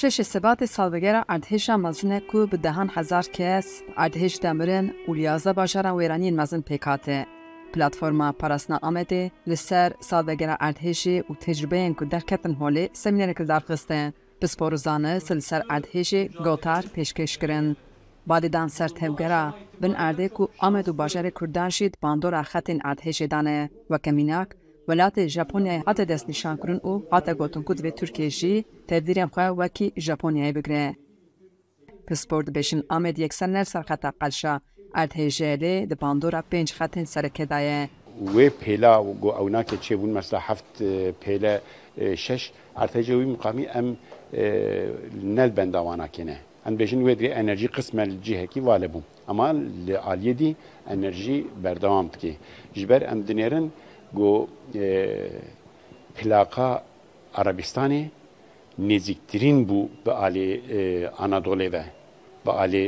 [0.00, 5.96] شش سبات سالوگرا اردهشا مزنه کو به دهان هزار کس اردهش دمرن و لیازا باشارا
[5.96, 7.26] ویرانی مزن پیکاته
[7.72, 15.18] پلاتفورما پاراسنا آمده لسر سالوگرا اردهشی و تجربه کو درکتن هولی سمینر کل درخسته پسپورزانه
[15.18, 17.76] سلسر اردهشی گوتار پیشکش کرن
[18.26, 23.70] بادیدان سر تبگرا بن ارده کو آمد و باشار کردان شید باندورا خطین اردهشی دانه
[23.90, 24.48] و کمیناک
[24.88, 30.54] Welatê Japonyayê hate destnîşankirin û hate gotin ku divê Tirkiye jî tevdîrên xwe wekî Japonyayê
[30.54, 30.94] bigire.
[32.06, 34.60] Pispor dibêjin Amed yekser ner serxeta qelşa
[34.94, 37.88] Erdhêjelê di bandora pênc xetên serekedaye ye.
[38.34, 38.92] وێ پێلا
[39.22, 40.68] گۆ ئەو ناکە چێبوون مەستا هەفت
[41.22, 41.54] پێلە
[42.24, 42.42] شش
[42.78, 43.88] ئارتەجەوی مقامی ئەم
[45.36, 49.56] نەل بەنداواناکەێنە ئەم بێژن وێ درێ ئەنەرژی قسمە جیهەکی والە بوو ئەمان
[49.86, 50.50] لە ئالیدی
[50.90, 52.34] ئەنەرژی بەردەوام بکەی
[52.78, 53.66] ژبەر ئەم دنێرن
[54.18, 54.32] گو
[56.16, 56.70] پلاقا
[57.40, 58.02] عربستانê
[58.80, 60.60] نزیکترین bû bi alê
[61.18, 61.84] Anadolê ve
[62.46, 62.84] bi alê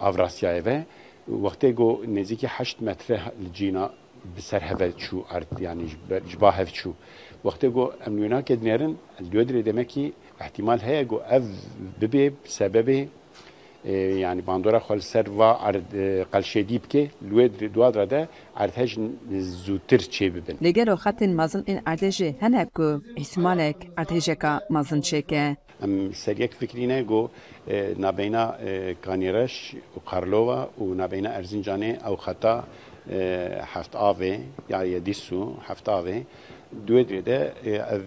[0.00, 0.84] Avrasyayê ve
[1.30, 3.90] wextê got nêzîkî heşt metre li cîna
[4.36, 5.86] bi ser heve çû erd yanî
[6.30, 6.90] ji ba hev çû
[7.44, 11.42] wextê got em nûyena kedinêrin li Dwêdirê demekî ehtimal heye got ev
[12.00, 13.06] bibe sebebê
[14.18, 17.02] yani bandora xal ser va e, qalşedî bike
[17.34, 18.20] lê dwadra de
[18.64, 18.92] erdhej
[19.64, 20.54] zûtir çêbibin.
[20.66, 25.56] Lêgero xetên mazin ên erdêjê henek ku îhtimalek erdhêjeka mazin çêke.
[25.82, 27.30] Em seriyek fikrîne got
[27.68, 32.64] e, nabeyna e, Kanîreş û Karlova û nabeyna Erzincanê ew xeta
[33.74, 34.34] heft avê
[34.68, 36.18] ya yedîsû heft avê
[36.86, 38.02] duê de ev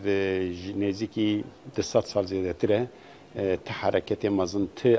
[0.62, 1.44] ji nêzîkî
[1.76, 2.88] di sed sal zêdetir e
[3.36, 4.96] te hareketê mezin ti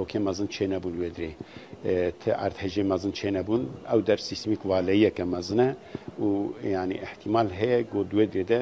[0.00, 1.32] ewkê mezin çê nebûn wêdirê
[2.20, 5.76] ti erdhejê mezin çê nebûn ew der sîsmîk valeyeke mezin e
[6.22, 8.60] û yanî ehtimal heye got wêdirê de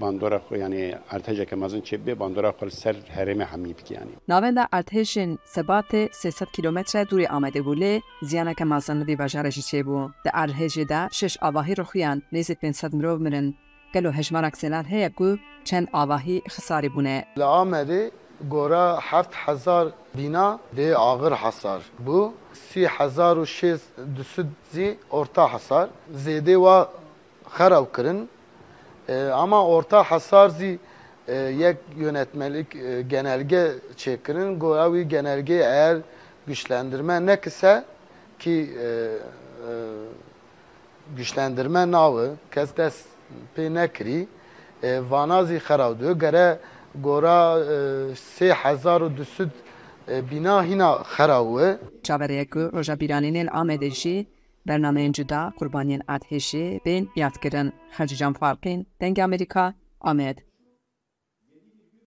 [0.00, 4.10] bandora xwe yanî ertejeke mezin çê bê bandora xwe ser herême hemî bike yanî.
[4.28, 10.10] Navenda ertêşên Sebatê 300 kilometre durê Amedê Gulê ziyaneke mezin li vê bajarê jî çêbû.
[10.24, 13.56] Di erhêjê de şeş avahî rixuyan nêzî 500 mirov mirin.
[13.96, 15.28] gelo hejmarek selan heye ku
[15.68, 17.16] çend avahî xisarî bûne.
[17.38, 18.02] Li Amerê
[18.54, 19.86] gora heft hezar
[20.16, 22.18] bîna dê agir hesar bû
[24.72, 25.86] sî orta hasar.
[26.24, 26.78] Zede wa
[27.56, 28.20] xerav kirin
[29.08, 30.72] e, ama orta hasar zî
[31.28, 31.34] e,
[31.64, 33.64] yek yönetmelik e, genelge
[33.96, 34.58] çekirin.
[34.62, 35.96] Goya wî genelge eğer
[36.46, 37.84] güçlendirme nekise
[38.38, 38.90] ki e, e,
[41.16, 43.06] güçlendirme navı kes dest
[43.54, 44.20] pê nekirî
[44.88, 46.48] e, vanazî xeraw diyo gere
[47.06, 47.42] gora
[47.76, 47.78] e,
[48.34, 49.50] sê hezar û dusud
[50.14, 51.68] e, bîna hîna xeraw e
[52.06, 54.16] çavereyek ku Roja Bîranînên Amedê jî
[54.68, 59.66] bernameyên cuda qurbaniyên erdhêjê bên yadkirin Xercican Farkên Dengê Amerîka
[60.00, 60.36] Amed